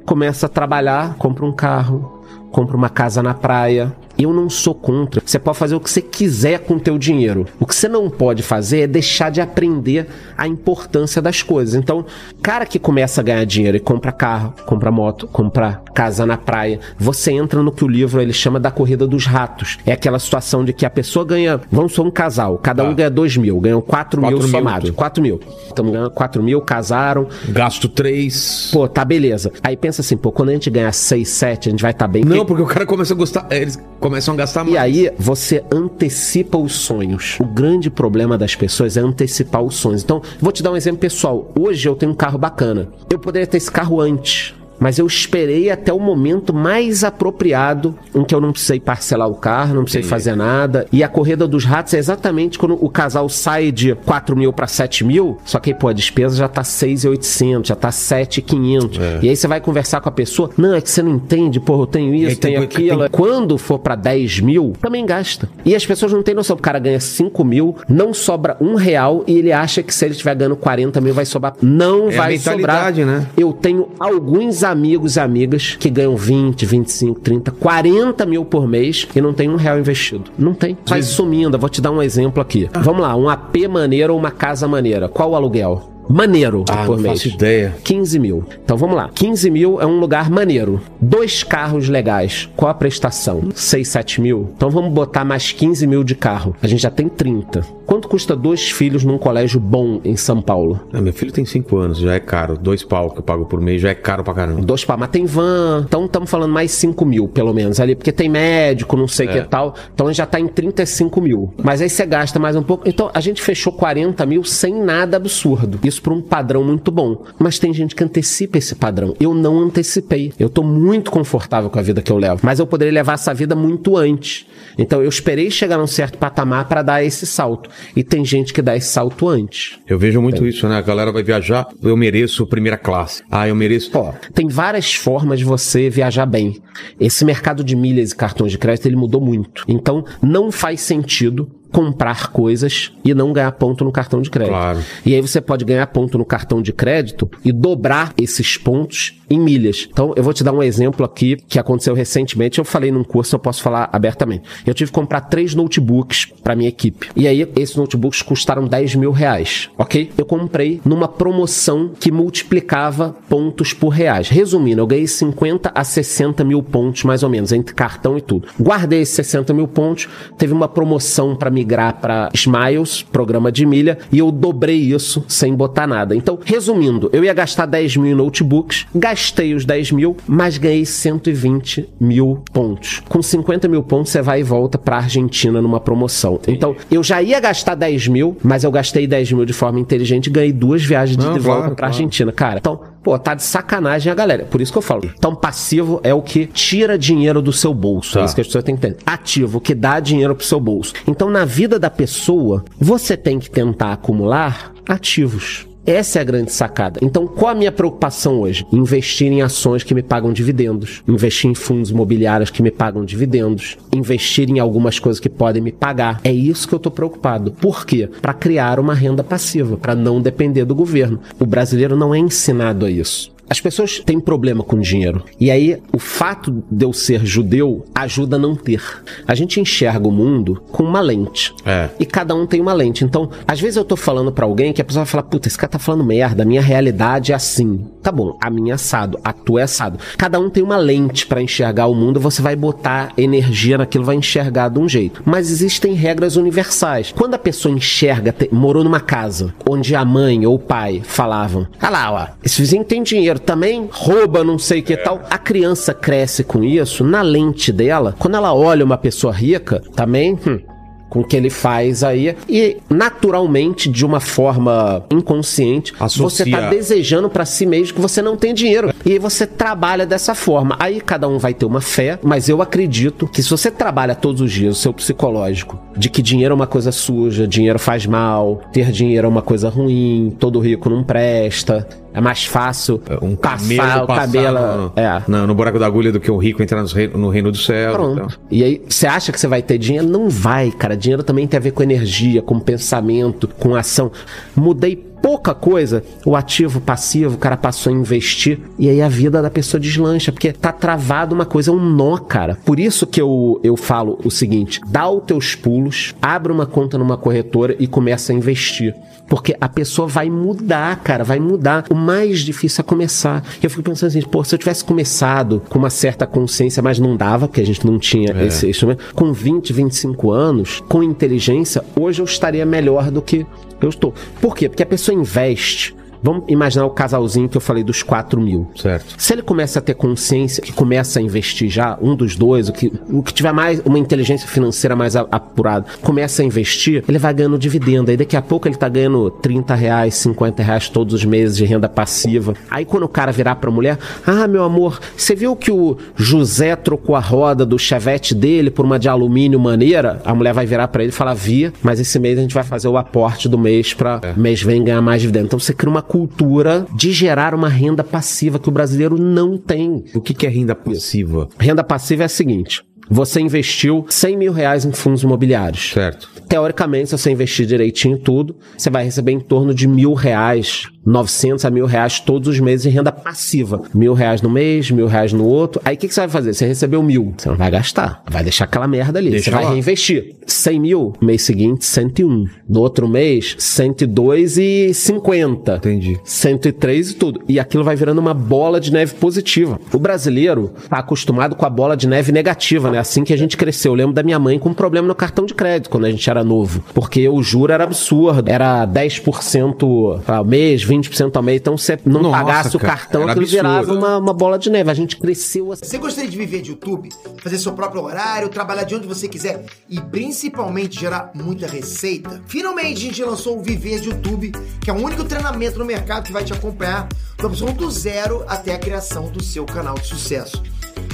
começa 0.06 0.46
a 0.46 0.48
trabalhar, 0.48 1.14
compra 1.18 1.44
um 1.44 1.52
carro, 1.52 2.22
compra 2.50 2.74
uma 2.76 2.88
casa 2.88 3.22
na 3.22 3.34
praia. 3.34 3.94
Eu 4.18 4.32
não 4.32 4.48
sou 4.48 4.74
contra. 4.74 5.22
Você 5.24 5.38
pode 5.38 5.58
fazer 5.58 5.74
o 5.74 5.80
que 5.80 5.90
você 5.90 6.00
quiser 6.00 6.60
com 6.60 6.74
o 6.74 6.80
teu 6.80 6.96
dinheiro. 6.98 7.46
O 7.60 7.66
que 7.66 7.74
você 7.74 7.88
não 7.88 8.08
pode 8.08 8.42
fazer 8.42 8.80
é 8.80 8.86
deixar 8.86 9.30
de 9.30 9.40
aprender 9.40 10.06
a 10.36 10.46
importância 10.48 11.20
das 11.20 11.42
coisas. 11.42 11.74
Então, 11.74 12.04
cara 12.42 12.64
que 12.66 12.78
começa 12.78 13.20
a 13.20 13.24
ganhar 13.24 13.44
dinheiro 13.44 13.76
e 13.76 13.80
compra 13.80 14.12
carro, 14.12 14.54
compra 14.66 14.90
moto, 14.90 15.26
compra 15.26 15.82
casa 15.94 16.24
na 16.26 16.36
praia, 16.36 16.80
você 16.98 17.32
entra 17.32 17.62
no 17.62 17.70
que 17.72 17.84
o 17.84 17.88
livro 17.88 18.20
ele 18.20 18.32
chama 18.32 18.58
da 18.60 18.70
corrida 18.70 19.06
dos 19.06 19.26
ratos. 19.26 19.78
É 19.86 19.92
aquela 19.92 20.18
situação 20.18 20.64
de 20.64 20.72
que 20.72 20.84
a 20.86 20.90
pessoa 20.90 21.24
ganha, 21.24 21.60
vamos 21.70 21.94
ser 21.94 22.00
um 22.02 22.10
casal, 22.10 22.58
cada 22.58 22.82
um 22.84 22.88
Tá. 22.88 22.94
ganha 22.94 23.10
dois 23.10 23.36
mil, 23.36 23.60
ganham 23.60 23.80
quatro, 23.80 24.20
mil 24.20 24.30
Quatro 24.30 24.42
mil, 24.48 24.50
somados. 24.58 24.90
4 24.90 25.22
mil. 25.22 25.40
Estamos 25.68 25.92
ganhando 25.92 26.10
4 26.10 26.42
mil, 26.42 26.60
casaram. 26.60 27.26
Gasto 27.48 27.88
3. 27.88 28.70
Pô, 28.72 28.88
tá 28.88 29.04
beleza. 29.04 29.52
Aí 29.62 29.76
pensa 29.76 30.00
assim, 30.00 30.16
pô, 30.16 30.30
quando 30.32 30.50
a 30.50 30.52
gente 30.52 30.70
ganhar 30.70 30.92
6, 30.92 31.28
7, 31.28 31.68
a 31.68 31.70
gente 31.70 31.82
vai 31.82 31.90
estar 31.90 32.06
tá 32.06 32.12
bem. 32.12 32.22
Não, 32.24 32.36
Porque- 32.38 32.46
porque 32.46 32.62
o 32.62 32.66
cara 32.66 32.86
começa 32.86 33.12
a 33.12 33.16
gostar. 33.16 33.46
é, 33.50 33.60
Eles 33.60 33.78
começam 34.06 34.34
a 34.34 34.36
gastar 34.36 34.62
mais. 34.62 34.74
E 34.74 34.78
aí 34.78 35.12
você 35.18 35.64
antecipa 35.72 36.56
os 36.56 36.74
sonhos. 36.74 37.38
O 37.40 37.44
grande 37.44 37.90
problema 37.90 38.38
das 38.38 38.54
pessoas 38.54 38.96
é 38.96 39.00
antecipar 39.00 39.62
os 39.62 39.74
sonhos. 39.74 40.04
Então, 40.04 40.22
vou 40.40 40.52
te 40.52 40.62
dar 40.62 40.70
um 40.70 40.76
exemplo 40.76 41.00
pessoal. 41.00 41.50
Hoje 41.58 41.88
eu 41.88 41.96
tenho 41.96 42.12
um 42.12 42.14
carro 42.14 42.38
bacana. 42.38 42.88
Eu 43.10 43.18
poderia 43.18 43.46
ter 43.46 43.56
esse 43.56 43.70
carro 43.70 44.00
antes. 44.00 44.54
Mas 44.78 44.98
eu 44.98 45.06
esperei 45.06 45.70
até 45.70 45.92
o 45.92 45.98
momento 45.98 46.52
mais 46.54 47.02
apropriado 47.04 47.94
em 48.14 48.24
que 48.24 48.34
eu 48.34 48.40
não 48.40 48.52
precisei 48.52 48.78
parcelar 48.80 49.28
o 49.28 49.34
carro, 49.34 49.74
não 49.74 49.82
precisei 49.84 50.02
fazer 50.08 50.34
nada. 50.36 50.86
E 50.92 51.02
a 51.02 51.08
corrida 51.08 51.46
dos 51.46 51.64
ratos 51.64 51.94
é 51.94 51.98
exatamente 51.98 52.58
quando 52.58 52.76
o 52.82 52.88
casal 52.88 53.28
sai 53.28 53.70
de 53.72 53.94
4 53.94 54.36
mil 54.36 54.52
para 54.52 54.66
7 54.66 55.04
mil, 55.04 55.38
só 55.44 55.58
que 55.58 55.70
aí, 55.70 55.74
pô, 55.78 55.88
a 55.88 55.92
despesa 55.92 56.36
já 56.36 56.48
tá 56.48 56.62
6,800, 56.64 57.68
já 57.68 57.74
tá 57.76 57.90
7,500. 57.90 58.98
E 59.22 59.28
aí 59.28 59.36
você 59.36 59.46
vai 59.46 59.60
conversar 59.60 60.00
com 60.00 60.08
a 60.08 60.12
pessoa, 60.12 60.50
não, 60.56 60.74
é 60.74 60.80
que 60.80 60.90
você 60.90 61.02
não 61.02 61.12
entende, 61.12 61.60
pô, 61.60 61.82
eu 61.82 61.86
tenho 61.86 62.14
isso, 62.14 62.38
tenho 62.40 62.62
aquilo. 62.62 63.00
tem- 63.00 63.08
Quando 63.10 63.56
for 63.58 63.78
pra 63.78 63.94
10 63.94 64.40
mil, 64.40 64.72
também 64.80 65.04
gasta. 65.06 65.48
E 65.64 65.74
as 65.74 65.84
pessoas 65.84 66.12
não 66.12 66.22
têm 66.22 66.34
noção. 66.34 66.56
O 66.56 66.60
cara 66.60 66.78
ganha 66.78 67.00
5 67.00 67.44
mil, 67.44 67.76
não 67.88 68.12
sobra 68.14 68.56
um 68.60 68.74
real 68.74 69.24
e 69.26 69.36
ele 69.38 69.52
acha 69.52 69.82
que 69.82 69.94
se 69.94 70.04
ele 70.04 70.12
estiver 70.12 70.34
ganhando 70.34 70.56
40 70.56 71.00
mil 71.00 71.12
vai 71.14 71.24
sobrar. 71.24 71.54
Não 71.60 72.08
É 72.08 72.16
vai 72.16 72.38
sobrar. 72.38 72.92
né? 72.94 73.26
Eu 73.36 73.52
tenho 73.52 73.88
alguns 73.98 74.64
amigos 74.66 75.16
e 75.16 75.20
amigas 75.20 75.76
que 75.78 75.88
ganham 75.88 76.16
20, 76.16 76.66
25, 76.66 77.20
30, 77.20 77.50
40 77.52 78.26
mil 78.26 78.44
por 78.44 78.66
mês 78.66 79.06
e 79.14 79.20
não 79.20 79.32
tem 79.32 79.48
um 79.48 79.56
real 79.56 79.78
investido. 79.78 80.30
Não 80.38 80.54
tem. 80.54 80.76
Vai 80.86 81.02
sumindo. 81.02 81.56
Eu 81.56 81.60
vou 81.60 81.68
te 81.68 81.80
dar 81.80 81.90
um 81.90 82.02
exemplo 82.02 82.42
aqui. 82.42 82.68
Ah. 82.72 82.80
Vamos 82.80 83.02
lá, 83.02 83.16
um 83.16 83.28
AP 83.28 83.68
maneiro 83.68 84.12
ou 84.12 84.18
uma 84.18 84.30
casa 84.30 84.68
maneira. 84.68 85.08
Qual 85.08 85.30
o 85.30 85.36
aluguel? 85.36 85.95
Maneiro 86.08 86.64
Ah, 86.68 86.84
por 86.86 86.96
não 86.96 87.02
mês. 87.02 87.22
faço 87.22 87.34
ideia. 87.34 87.74
15 87.82 88.18
mil. 88.18 88.44
Então 88.64 88.76
vamos 88.76 88.96
lá. 88.96 89.10
15 89.14 89.50
mil 89.50 89.80
é 89.80 89.86
um 89.86 89.98
lugar 89.98 90.30
maneiro. 90.30 90.80
Dois 91.00 91.42
carros 91.42 91.88
legais. 91.88 92.48
Qual 92.56 92.70
a 92.70 92.74
prestação? 92.74 93.48
6, 93.54 93.88
7 93.88 94.20
mil. 94.20 94.50
Então 94.56 94.70
vamos 94.70 94.92
botar 94.92 95.24
mais 95.24 95.52
15 95.52 95.86
mil 95.86 96.04
de 96.04 96.14
carro. 96.14 96.54
A 96.62 96.66
gente 96.66 96.82
já 96.82 96.90
tem 96.90 97.08
30. 97.08 97.62
Quanto 97.86 98.08
custa 98.08 98.34
dois 98.34 98.70
filhos 98.70 99.04
num 99.04 99.16
colégio 99.16 99.60
bom 99.60 100.00
em 100.04 100.16
São 100.16 100.42
Paulo? 100.42 100.80
Ah, 100.92 101.00
meu 101.00 101.12
filho 101.12 101.30
tem 101.30 101.44
5 101.44 101.76
anos, 101.76 101.98
já 101.98 102.14
é 102.14 102.20
caro. 102.20 102.58
Dois 102.58 102.82
pau 102.82 103.10
que 103.10 103.18
eu 103.18 103.22
pago 103.22 103.46
por 103.46 103.60
mês 103.60 103.80
já 103.80 103.90
é 103.90 103.94
caro 103.94 104.24
pra 104.24 104.34
caramba. 104.34 104.60
Dois 104.62 104.84
pá, 104.84 104.96
mas 104.96 105.08
tem 105.10 105.24
van. 105.24 105.84
Então 105.86 106.04
estamos 106.06 106.28
falando 106.28 106.52
mais 106.52 106.72
5 106.72 107.04
mil, 107.04 107.28
pelo 107.28 107.54
menos, 107.54 107.78
ali, 107.78 107.94
porque 107.94 108.10
tem 108.10 108.28
médico, 108.28 108.96
não 108.96 109.06
sei 109.06 109.28
o 109.28 109.32
que 109.32 109.42
tal. 109.42 109.74
Então 109.94 110.12
já 110.12 110.26
tá 110.26 110.40
em 110.40 110.48
35 110.48 111.20
mil. 111.20 111.52
Mas 111.62 111.80
aí 111.80 111.88
você 111.88 112.04
gasta 112.04 112.38
mais 112.40 112.56
um 112.56 112.62
pouco. 112.62 112.88
Então 112.88 113.08
a 113.14 113.20
gente 113.20 113.40
fechou 113.40 113.72
40 113.72 114.26
mil 114.26 114.42
sem 114.42 114.74
nada 114.74 115.16
absurdo. 115.16 115.78
Isso 115.84 115.95
por 115.98 116.12
um 116.12 116.20
padrão 116.20 116.64
muito 116.64 116.90
bom. 116.90 117.24
Mas 117.38 117.58
tem 117.58 117.72
gente 117.72 117.94
que 117.94 118.04
antecipa 118.04 118.58
esse 118.58 118.74
padrão. 118.74 119.14
Eu 119.20 119.34
não 119.34 119.60
antecipei. 119.60 120.32
Eu 120.38 120.48
tô 120.48 120.62
muito 120.62 121.10
confortável 121.10 121.70
com 121.70 121.78
a 121.78 121.82
vida 121.82 122.02
que 122.02 122.10
eu 122.10 122.18
levo. 122.18 122.40
Mas 122.42 122.58
eu 122.58 122.66
poderia 122.66 122.92
levar 122.92 123.14
essa 123.14 123.32
vida 123.34 123.54
muito 123.54 123.96
antes. 123.96 124.46
Então 124.78 125.02
eu 125.02 125.08
esperei 125.08 125.50
chegar 125.50 125.78
num 125.78 125.86
certo 125.86 126.18
patamar 126.18 126.68
para 126.68 126.82
dar 126.82 127.02
esse 127.02 127.26
salto. 127.26 127.70
E 127.94 128.04
tem 128.04 128.24
gente 128.24 128.52
que 128.52 128.62
dá 128.62 128.76
esse 128.76 128.88
salto 128.88 129.28
antes. 129.28 129.78
Eu 129.86 129.98
vejo 129.98 130.20
muito 130.20 130.46
isso, 130.46 130.68
né? 130.68 130.76
A 130.76 130.82
galera 130.82 131.12
vai 131.12 131.22
viajar, 131.22 131.66
eu 131.82 131.96
mereço 131.96 132.46
primeira 132.46 132.76
classe. 132.76 133.22
Ah, 133.30 133.48
eu 133.48 133.54
mereço. 133.54 133.90
Pô, 133.90 134.12
tem 134.34 134.48
várias 134.48 134.94
formas 134.94 135.38
de 135.38 135.44
você 135.44 135.88
viajar 135.88 136.26
bem. 136.26 136.60
Esse 137.00 137.24
mercado 137.24 137.64
de 137.64 137.74
milhas 137.74 138.12
e 138.12 138.16
cartões 138.16 138.52
de 138.52 138.58
crédito 138.58 138.86
ele 138.86 138.96
mudou 138.96 139.20
muito. 139.20 139.64
Então 139.66 140.04
não 140.22 140.52
faz 140.52 140.80
sentido 140.80 141.50
comprar 141.76 142.28
coisas 142.28 142.90
e 143.04 143.12
não 143.12 143.34
ganhar 143.34 143.52
ponto 143.52 143.84
no 143.84 143.92
cartão 143.92 144.22
de 144.22 144.30
crédito. 144.30 144.54
Claro. 144.54 144.80
E 145.04 145.14
aí 145.14 145.20
você 145.20 145.42
pode 145.42 145.62
ganhar 145.62 145.86
ponto 145.88 146.16
no 146.16 146.24
cartão 146.24 146.62
de 146.62 146.72
crédito 146.72 147.30
e 147.44 147.52
dobrar 147.52 148.14
esses 148.16 148.56
pontos 148.56 149.20
em 149.28 149.38
milhas. 149.38 149.86
Então 149.90 150.14
eu 150.16 150.22
vou 150.22 150.32
te 150.32 150.42
dar 150.42 150.52
um 150.52 150.62
exemplo 150.62 151.04
aqui 151.04 151.36
que 151.36 151.58
aconteceu 151.58 151.92
recentemente. 151.92 152.58
Eu 152.58 152.64
falei 152.64 152.90
num 152.90 153.04
curso, 153.04 153.34
eu 153.34 153.38
posso 153.38 153.62
falar 153.62 153.90
abertamente. 153.92 154.44
Eu 154.64 154.72
tive 154.72 154.90
que 154.90 154.94
comprar 154.94 155.20
três 155.22 155.54
notebooks 155.54 156.32
para 156.42 156.56
minha 156.56 156.70
equipe. 156.70 157.10
E 157.14 157.28
aí 157.28 157.46
esses 157.56 157.76
notebooks 157.76 158.22
custaram 158.22 158.66
10 158.66 158.94
mil 158.94 159.10
reais, 159.10 159.68
ok? 159.76 160.10
Eu 160.16 160.24
comprei 160.24 160.80
numa 160.82 161.08
promoção 161.08 161.90
que 162.00 162.10
multiplicava 162.10 163.14
pontos 163.28 163.74
por 163.74 163.90
reais. 163.90 164.30
Resumindo, 164.30 164.80
eu 164.80 164.86
ganhei 164.86 165.06
50 165.06 165.72
a 165.74 165.84
60 165.84 166.42
mil 166.42 166.62
pontos 166.62 167.04
mais 167.04 167.22
ou 167.22 167.28
menos 167.28 167.52
entre 167.52 167.74
cartão 167.74 168.16
e 168.16 168.22
tudo. 168.22 168.48
Guardei 168.58 169.02
esses 169.02 169.16
60 169.16 169.52
mil 169.52 169.68
pontos. 169.68 170.08
Teve 170.38 170.54
uma 170.54 170.68
promoção 170.68 171.36
para 171.36 171.50
migrar 171.66 172.00
para 172.00 172.30
Smiles, 172.32 173.02
programa 173.02 173.50
de 173.50 173.66
milha, 173.66 173.98
e 174.12 174.18
eu 174.18 174.30
dobrei 174.30 174.78
isso 174.78 175.24
sem 175.26 175.52
botar 175.52 175.86
nada. 175.86 176.14
Então, 176.14 176.38
resumindo, 176.44 177.10
eu 177.12 177.24
ia 177.24 177.34
gastar 177.34 177.66
10 177.66 177.96
mil 177.96 178.12
em 178.12 178.14
notebooks, 178.14 178.86
gastei 178.94 179.52
os 179.52 179.64
10 179.64 179.90
mil, 179.90 180.16
mas 180.28 180.56
ganhei 180.56 180.86
120 180.86 181.88
mil 181.98 182.42
pontos. 182.52 183.02
Com 183.08 183.20
50 183.20 183.66
mil 183.66 183.82
pontos, 183.82 184.12
você 184.12 184.22
vai 184.22 184.40
e 184.40 184.42
volta 184.44 184.78
para 184.78 184.98
Argentina 184.98 185.60
numa 185.60 185.80
promoção. 185.80 186.38
Então, 186.46 186.76
eu 186.90 187.02
já 187.02 187.20
ia 187.20 187.40
gastar 187.40 187.74
10 187.74 188.06
mil, 188.08 188.36
mas 188.42 188.62
eu 188.62 188.70
gastei 188.70 189.06
10 189.06 189.32
mil 189.32 189.44
de 189.44 189.52
forma 189.52 189.80
inteligente 189.80 190.28
e 190.28 190.30
ganhei 190.30 190.52
duas 190.52 190.84
viagens 190.84 191.16
de, 191.16 191.24
Não, 191.24 191.32
de 191.32 191.40
volta 191.40 191.62
claro, 191.62 191.74
para 191.74 191.86
claro. 191.88 191.94
Argentina. 191.94 192.30
Cara, 192.30 192.58
então 192.58 192.80
pô, 193.06 193.16
tá 193.16 193.34
de 193.34 193.44
sacanagem 193.44 194.10
a 194.10 194.14
galera. 194.16 194.46
Por 194.46 194.60
isso 194.60 194.72
que 194.72 194.78
eu 194.78 194.82
falo. 194.82 195.08
Então, 195.16 195.32
passivo 195.32 196.00
é 196.02 196.12
o 196.12 196.20
que 196.20 196.44
tira 196.44 196.98
dinheiro 196.98 197.40
do 197.40 197.52
seu 197.52 197.72
bolso. 197.72 198.14
Tá. 198.14 198.22
É 198.22 198.24
isso 198.24 198.34
que 198.34 198.40
as 198.40 198.48
pessoas 198.48 198.64
têm 198.64 198.76
que 198.76 198.84
entender. 198.84 199.00
Ativo, 199.06 199.58
o 199.58 199.60
que 199.60 199.76
dá 199.76 200.00
dinheiro 200.00 200.34
pro 200.34 200.44
seu 200.44 200.58
bolso. 200.58 200.92
Então, 201.06 201.30
na 201.30 201.44
vida 201.44 201.78
da 201.78 201.88
pessoa, 201.88 202.64
você 202.80 203.16
tem 203.16 203.38
que 203.38 203.48
tentar 203.48 203.92
acumular 203.92 204.72
ativos. 204.88 205.68
Essa 205.86 206.18
é 206.18 206.22
a 206.22 206.24
grande 206.24 206.52
sacada. 206.52 206.98
Então, 207.00 207.28
qual 207.28 207.52
a 207.52 207.54
minha 207.54 207.70
preocupação 207.70 208.40
hoje? 208.40 208.66
Investir 208.72 209.30
em 209.30 209.40
ações 209.40 209.84
que 209.84 209.94
me 209.94 210.02
pagam 210.02 210.32
dividendos, 210.32 211.00
investir 211.06 211.48
em 211.48 211.54
fundos 211.54 211.90
imobiliários 211.90 212.50
que 212.50 212.60
me 212.60 212.72
pagam 212.72 213.04
dividendos, 213.04 213.78
investir 213.94 214.50
em 214.50 214.58
algumas 214.58 214.98
coisas 214.98 215.20
que 215.20 215.28
podem 215.28 215.62
me 215.62 215.70
pagar. 215.70 216.20
É 216.24 216.32
isso 216.32 216.66
que 216.66 216.74
eu 216.74 216.78
estou 216.78 216.90
preocupado. 216.90 217.52
Por 217.52 217.86
quê? 217.86 218.10
Para 218.20 218.34
criar 218.34 218.80
uma 218.80 218.94
renda 218.94 219.22
passiva, 219.22 219.76
para 219.76 219.94
não 219.94 220.20
depender 220.20 220.64
do 220.64 220.74
governo. 220.74 221.20
O 221.38 221.46
brasileiro 221.46 221.94
não 221.94 222.12
é 222.12 222.18
ensinado 222.18 222.84
a 222.84 222.90
isso. 222.90 223.35
As 223.48 223.60
pessoas 223.60 224.00
têm 224.00 224.18
problema 224.20 224.62
com 224.64 224.78
dinheiro. 224.80 225.22
E 225.38 225.50
aí, 225.50 225.80
o 225.92 225.98
fato 225.98 226.64
de 226.70 226.84
eu 226.84 226.92
ser 226.92 227.24
judeu 227.24 227.84
ajuda 227.94 228.36
a 228.36 228.38
não 228.38 228.54
ter. 228.56 228.82
A 229.26 229.34
gente 229.34 229.60
enxerga 229.60 230.06
o 230.08 230.12
mundo 230.12 230.62
com 230.72 230.82
uma 230.82 231.00
lente. 231.00 231.54
É. 231.64 231.88
E 232.00 232.04
cada 232.04 232.34
um 232.34 232.46
tem 232.46 232.60
uma 232.60 232.72
lente. 232.72 233.04
Então, 233.04 233.30
às 233.46 233.60
vezes 233.60 233.76
eu 233.76 233.84
tô 233.84 233.96
falando 233.96 234.32
pra 234.32 234.44
alguém 234.44 234.72
que 234.72 234.80
a 234.82 234.84
pessoa 234.84 235.04
vai 235.04 235.10
falar: 235.10 235.22
puta, 235.24 235.48
esse 235.48 235.56
cara 235.56 235.70
tá 235.70 235.78
falando 235.78 236.04
merda, 236.04 236.42
a 236.42 236.46
minha 236.46 236.60
realidade 236.62 237.32
é 237.32 237.34
assim. 237.34 237.86
Tá 238.02 238.10
bom, 238.12 238.36
a 238.40 238.48
minha 238.50 238.72
é 238.72 238.74
assado, 238.74 239.18
a 239.24 239.32
tua 239.32 239.60
é 239.60 239.64
assado. 239.64 239.98
Cada 240.16 240.38
um 240.38 240.48
tem 240.50 240.62
uma 240.62 240.76
lente 240.76 241.26
pra 241.26 241.42
enxergar 241.42 241.86
o 241.86 241.94
mundo, 241.94 242.20
você 242.20 242.40
vai 242.42 242.54
botar 242.56 243.12
energia 243.16 243.78
naquilo, 243.78 244.04
vai 244.04 244.16
enxergar 244.16 244.68
de 244.68 244.78
um 244.78 244.88
jeito. 244.88 245.22
Mas 245.24 245.50
existem 245.50 245.94
regras 245.94 246.36
universais. 246.36 247.12
Quando 247.16 247.34
a 247.34 247.38
pessoa 247.38 247.74
enxerga, 247.74 248.32
te- 248.32 248.48
morou 248.52 248.84
numa 248.84 249.00
casa 249.00 249.52
onde 249.68 249.94
a 249.94 250.04
mãe 250.04 250.46
ou 250.46 250.54
o 250.54 250.58
pai 250.58 251.00
falavam: 251.04 251.66
ah 251.80 251.90
lá, 251.90 252.12
ó, 252.12 252.26
esse 252.44 252.60
vizinho 252.60 252.84
tem 252.84 253.02
dinheiro 253.02 253.35
também, 253.38 253.88
rouba 253.90 254.44
não 254.44 254.58
sei 254.58 254.80
o 254.80 254.82
que 254.82 254.96
tal. 254.96 255.22
A 255.30 255.38
criança 255.38 255.92
cresce 255.94 256.44
com 256.44 256.62
isso 256.62 257.04
na 257.04 257.22
lente 257.22 257.72
dela. 257.72 258.14
Quando 258.18 258.36
ela 258.36 258.54
olha 258.54 258.84
uma 258.84 258.98
pessoa 258.98 259.32
rica, 259.32 259.82
também. 259.94 260.38
hum, 260.46 260.60
com 261.08 261.20
o 261.20 261.24
que 261.24 261.36
ele 261.36 261.50
faz 261.50 262.02
aí. 262.02 262.36
E 262.48 262.78
naturalmente, 262.90 263.88
de 263.88 264.04
uma 264.04 264.20
forma 264.20 265.04
inconsciente, 265.10 265.94
Associa. 265.98 266.44
você 266.44 266.50
tá 266.50 266.68
desejando 266.68 267.30
pra 267.30 267.44
si 267.44 267.64
mesmo 267.64 267.94
que 267.94 268.00
você 268.00 268.20
não 268.20 268.36
tem 268.36 268.52
dinheiro. 268.52 268.92
E 269.04 269.12
aí 269.12 269.18
você 269.18 269.46
trabalha 269.46 270.04
dessa 270.04 270.34
forma. 270.34 270.76
Aí 270.78 271.00
cada 271.00 271.28
um 271.28 271.38
vai 271.38 271.54
ter 271.54 271.64
uma 271.64 271.80
fé, 271.80 272.18
mas 272.22 272.48
eu 272.48 272.60
acredito 272.60 273.26
que 273.26 273.42
se 273.42 273.50
você 273.50 273.70
trabalha 273.70 274.14
todos 274.14 274.40
os 274.40 274.52
dias 274.52 274.76
o 274.76 274.80
seu 274.80 274.92
psicológico 274.92 275.78
de 275.96 276.10
que 276.10 276.20
dinheiro 276.20 276.52
é 276.52 276.54
uma 276.54 276.66
coisa 276.66 276.92
suja, 276.92 277.46
dinheiro 277.46 277.78
faz 277.78 278.06
mal, 278.06 278.60
ter 278.72 278.90
dinheiro 278.90 279.26
é 279.26 279.30
uma 279.30 279.42
coisa 279.42 279.68
ruim, 279.68 280.34
todo 280.38 280.60
rico 280.60 280.90
não 280.90 281.02
presta. 281.02 281.86
É 282.16 282.20
mais 282.20 282.44
fácil 282.46 283.00
Um 283.22 283.36
camelo 283.36 283.78
passar 283.82 284.02
o 284.04 284.06
cabelo. 284.06 284.58
no, 284.58 284.92
É. 284.96 285.22
no, 285.28 285.46
no 285.46 285.54
buraco 285.54 285.78
da 285.78 285.86
agulha 285.86 286.10
do 286.10 286.18
que 286.18 286.30
o 286.30 286.36
rico 286.38 286.62
entrar 286.62 286.80
nos 286.80 286.92
rei- 286.92 287.08
no 287.08 287.28
reino 287.28 287.52
do 287.52 287.58
céu. 287.58 287.92
então. 287.92 288.14
Pronto. 288.14 288.40
E 288.50 288.64
aí, 288.64 288.82
você 288.88 289.06
acha 289.06 289.30
que 289.30 289.38
você 289.38 289.46
vai 289.46 289.60
ter 289.62 289.76
dinheiro? 289.78 290.08
Não 290.08 290.28
vai, 290.30 290.70
cara. 290.70 290.96
Dinheiro 290.96 291.22
também 291.22 291.46
tem 291.46 291.58
a 291.58 291.60
ver 291.60 291.72
com 291.72 291.82
energia, 291.82 292.40
com 292.42 292.58
pensamento, 292.58 293.46
com 293.46 293.74
ação. 293.76 294.10
Mudei 294.56 295.04
pouca 295.26 295.52
coisa, 295.52 296.04
o 296.24 296.36
ativo, 296.36 296.80
passivo, 296.80 297.34
o 297.34 297.38
cara 297.38 297.56
passou 297.56 297.92
a 297.92 297.96
investir 297.96 298.60
e 298.78 298.88
aí 298.88 299.02
a 299.02 299.08
vida 299.08 299.42
da 299.42 299.50
pessoa 299.50 299.80
deslancha, 299.80 300.30
porque 300.30 300.52
tá 300.52 300.70
travado 300.70 301.34
uma 301.34 301.44
coisa, 301.44 301.72
é 301.72 301.74
um 301.74 301.80
nó, 301.80 302.16
cara. 302.16 302.56
Por 302.64 302.78
isso 302.78 303.04
que 303.08 303.20
eu, 303.20 303.60
eu 303.64 303.76
falo 303.76 304.20
o 304.24 304.30
seguinte: 304.30 304.80
dá 304.86 305.10
os 305.10 305.24
teus 305.24 305.56
pulos, 305.56 306.14
abre 306.22 306.52
uma 306.52 306.64
conta 306.64 306.96
numa 306.96 307.16
corretora 307.16 307.74
e 307.76 307.88
começa 307.88 308.32
a 308.32 308.36
investir. 308.36 308.94
Porque 309.28 309.56
a 309.60 309.68
pessoa 309.68 310.06
vai 310.06 310.30
mudar, 310.30 310.94
cara, 311.02 311.24
vai 311.24 311.40
mudar. 311.40 311.84
O 311.90 311.96
mais 311.96 312.40
difícil 312.40 312.82
é 312.82 312.84
começar. 312.84 313.44
Eu 313.60 313.68
fico 313.68 313.82
pensando 313.82 314.10
assim, 314.10 314.22
pô, 314.22 314.44
se 314.44 314.54
eu 314.54 314.58
tivesse 314.60 314.84
começado 314.84 315.60
com 315.68 315.80
uma 315.80 315.90
certa 315.90 316.28
consciência, 316.28 316.80
mas 316.80 317.00
não 317.00 317.16
dava, 317.16 317.48
porque 317.48 317.60
a 317.60 317.66
gente 317.66 317.84
não 317.84 317.98
tinha 317.98 318.30
esse 318.44 318.68
instrumento, 318.68 319.02
com 319.14 319.32
20, 319.32 319.72
25 319.72 320.30
anos, 320.30 320.80
com 320.88 321.02
inteligência, 321.02 321.84
hoje 321.98 322.22
eu 322.22 322.24
estaria 322.24 322.64
melhor 322.64 323.10
do 323.10 323.20
que 323.20 323.44
eu 323.80 323.88
estou. 323.88 324.14
Por 324.40 324.54
quê? 324.54 324.68
Porque 324.68 324.82
a 324.82 324.86
pessoa 324.86 325.15
investe. 325.16 325.95
Vamos 326.22 326.44
imaginar 326.48 326.86
o 326.86 326.90
casalzinho 326.90 327.48
que 327.48 327.56
eu 327.56 327.60
falei 327.60 327.84
dos 327.84 328.02
4 328.02 328.40
mil. 328.40 328.68
Certo. 328.76 329.14
Se 329.16 329.32
ele 329.32 329.42
começa 329.42 329.78
a 329.78 329.82
ter 329.82 329.94
consciência, 329.94 330.62
que 330.62 330.72
começa 330.72 331.18
a 331.18 331.22
investir 331.22 331.68
já, 331.68 331.98
um 332.00 332.14
dos 332.14 332.36
dois, 332.36 332.68
o 332.68 332.72
que, 332.72 332.92
o 333.08 333.22
que 333.22 333.32
tiver 333.32 333.52
mais 333.52 333.80
uma 333.84 333.98
inteligência 333.98 334.48
financeira 334.48 334.96
mais 334.96 335.16
apurada, 335.16 335.86
começa 336.02 336.42
a 336.42 336.44
investir, 336.44 337.04
ele 337.08 337.18
vai 337.18 337.32
ganhando 337.32 337.58
dividendo. 337.58 338.10
Aí 338.10 338.16
daqui 338.16 338.36
a 338.36 338.42
pouco 338.42 338.68
ele 338.68 338.76
tá 338.76 338.88
ganhando 338.88 339.30
30 339.30 339.74
reais, 339.74 340.14
50 340.14 340.62
reais 340.62 340.88
todos 340.88 341.14
os 341.14 341.24
meses 341.24 341.56
de 341.56 341.64
renda 341.64 341.88
passiva. 341.88 342.54
Aí 342.70 342.84
quando 342.84 343.04
o 343.04 343.08
cara 343.08 343.32
virar 343.32 343.56
pra 343.56 343.70
mulher, 343.70 343.98
ah, 344.26 344.46
meu 344.46 344.64
amor, 344.64 345.00
você 345.16 345.34
viu 345.34 345.54
que 345.56 345.70
o 345.70 345.96
José 346.14 346.76
trocou 346.76 347.14
a 347.14 347.20
roda 347.20 347.64
do 347.64 347.78
chevette 347.78 348.34
dele 348.34 348.70
por 348.70 348.84
uma 348.84 348.98
de 348.98 349.08
alumínio 349.08 349.58
maneira? 349.58 350.20
A 350.24 350.34
mulher 350.34 350.52
vai 350.52 350.66
virar 350.66 350.88
pra 350.88 351.02
ele 351.02 351.10
e 351.10 351.14
falar, 351.14 351.34
via, 351.34 351.72
mas 351.82 352.00
esse 352.00 352.18
mês 352.18 352.38
a 352.38 352.42
gente 352.42 352.54
vai 352.54 352.64
fazer 352.64 352.88
o 352.88 352.96
aporte 352.96 353.48
do 353.48 353.58
mês 353.58 353.94
pra 353.94 354.20
mês 354.36 354.62
vem 354.62 354.82
ganhar 354.82 355.02
mais 355.02 355.20
dividendo. 355.20 355.46
Então 355.46 355.58
você 355.58 355.72
cria 355.72 355.90
uma 355.90 356.02
cultura 356.08 356.86
de 356.94 357.12
gerar 357.12 357.54
uma 357.54 357.68
renda 357.68 358.02
passiva 358.02 358.58
que 358.58 358.68
o 358.68 358.72
brasileiro 358.72 359.18
não 359.18 359.58
tem. 359.58 360.04
O 360.14 360.20
que, 360.20 360.34
que 360.34 360.46
é 360.46 360.50
renda 360.50 360.74
passiva? 360.74 361.48
Renda 361.58 361.84
passiva 361.84 362.22
é 362.22 362.26
a 362.26 362.28
seguinte: 362.28 362.82
você 363.08 363.40
investiu 363.40 364.06
100 364.08 364.36
mil 364.36 364.52
reais 364.52 364.84
em 364.84 364.92
fundos 364.92 365.22
imobiliários. 365.22 365.92
Certo. 365.92 366.28
Teoricamente, 366.48 367.10
se 367.10 367.18
você 367.18 367.30
investir 367.30 367.66
direitinho 367.66 368.16
em 368.16 368.20
tudo, 368.20 368.56
você 368.76 368.88
vai 368.88 369.04
receber 369.04 369.32
em 369.32 369.40
torno 369.40 369.74
de 369.74 369.88
mil 369.88 370.14
reais, 370.14 370.88
900 371.04 371.64
a 371.64 371.70
mil 371.70 371.86
reais 371.86 372.20
todos 372.20 372.48
os 372.48 372.60
meses 372.60 372.86
em 372.86 372.90
renda 372.90 373.10
passiva. 373.10 373.82
Mil 373.92 374.14
reais 374.14 374.40
no 374.42 374.48
mês, 374.48 374.90
mil 374.90 375.06
reais 375.06 375.32
no 375.32 375.44
outro. 375.44 375.80
Aí 375.84 375.96
o 375.96 375.98
que, 375.98 376.06
que 376.06 376.14
você 376.14 376.20
vai 376.20 376.28
fazer? 376.28 376.54
Você 376.54 376.66
recebeu 376.66 377.02
mil, 377.02 377.34
você 377.36 377.48
não 377.48 377.56
vai 377.56 377.70
gastar. 377.70 378.22
Vai 378.30 378.44
deixar 378.44 378.64
aquela 378.64 378.86
merda 378.86 379.18
ali. 379.18 379.30
Deixa 379.30 379.46
você 379.46 379.50
vai 379.50 379.64
lá. 379.64 379.70
reinvestir. 379.70 380.36
100 380.46 380.80
mil, 380.80 381.12
mês 381.20 381.42
seguinte, 381.42 381.84
101. 381.84 382.46
No 382.68 382.80
outro 382.80 383.08
mês, 383.08 383.56
102 383.58 384.58
e 384.58 384.94
50. 384.94 385.76
Entendi. 385.76 386.20
103 386.24 387.10
e 387.10 387.14
tudo. 387.14 387.42
E 387.48 387.58
aquilo 387.58 387.82
vai 387.82 387.96
virando 387.96 388.20
uma 388.20 388.34
bola 388.34 388.80
de 388.80 388.92
neve 388.92 389.14
positiva. 389.14 389.80
O 389.92 389.98
brasileiro 389.98 390.72
tá 390.88 390.98
acostumado 390.98 391.56
com 391.56 391.66
a 391.66 391.70
bola 391.70 391.96
de 391.96 392.06
neve 392.06 392.30
negativa, 392.30 392.90
né? 392.90 392.95
Assim 392.98 393.24
que 393.24 393.32
a 393.32 393.36
gente 393.36 393.56
cresceu. 393.56 393.92
Eu 393.92 393.96
lembro 393.96 394.12
da 394.12 394.22
minha 394.22 394.38
mãe 394.38 394.58
com 394.58 394.70
um 394.70 394.74
problema 394.74 395.06
no 395.06 395.14
cartão 395.14 395.44
de 395.44 395.54
crédito 395.54 395.90
quando 395.90 396.04
a 396.04 396.10
gente 396.10 396.28
era 396.28 396.42
novo. 396.42 396.82
Porque 396.94 397.28
o 397.28 397.42
juro 397.42 397.72
era 397.72 397.84
absurdo. 397.84 398.48
Era 398.48 398.86
10% 398.86 400.22
ao 400.26 400.44
mês, 400.44 400.84
20% 400.84 401.36
ao 401.36 401.42
mês. 401.42 401.60
Então, 401.60 401.76
se 401.76 401.86
você 401.86 401.98
não 402.04 402.22
Nossa, 402.22 402.44
pagasse 402.44 402.76
o 402.76 402.80
cartão, 402.80 403.22
era 403.22 403.32
aquilo 403.32 403.44
absurdo. 403.44 403.68
virava 403.68 403.92
uma, 403.92 404.18
uma 404.18 404.32
bola 404.32 404.58
de 404.58 404.70
neve. 404.70 404.90
A 404.90 404.94
gente 404.94 405.16
cresceu 405.16 405.72
assim. 405.72 405.84
Você 405.84 405.98
gostaria 405.98 406.30
de 406.30 406.36
viver 406.36 406.62
de 406.62 406.70
YouTube, 406.70 407.08
fazer 407.42 407.58
seu 407.58 407.72
próprio 407.72 408.02
horário, 408.02 408.48
trabalhar 408.48 408.84
de 408.84 408.94
onde 408.94 409.06
você 409.06 409.28
quiser 409.28 409.64
e 409.88 410.00
principalmente 410.00 410.98
gerar 410.98 411.30
muita 411.34 411.66
receita? 411.66 412.42
Finalmente 412.46 412.98
a 412.98 413.08
gente 413.08 413.22
lançou 413.22 413.58
o 413.58 413.62
Viver 413.62 414.00
de 414.00 414.08
YouTube, 414.10 414.52
que 414.80 414.90
é 414.90 414.92
o 414.92 414.96
único 414.96 415.24
treinamento 415.24 415.78
no 415.78 415.84
mercado 415.84 416.24
que 416.24 416.32
vai 416.32 416.44
te 416.44 416.52
acompanhar 416.52 417.08
da 417.36 417.46
opção 417.46 417.72
do 417.72 417.90
zero 417.90 418.44
até 418.46 418.74
a 418.74 418.78
criação 418.78 419.30
do 419.30 419.42
seu 419.42 419.64
canal 419.66 419.94
de 419.94 420.06
sucesso. 420.06 420.62